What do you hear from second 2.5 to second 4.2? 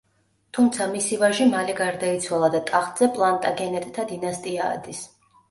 და ტახტზე პლანტაგენეტთა